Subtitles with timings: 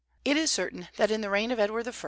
[0.25, 1.91] It is certain that in the reign of Edward I.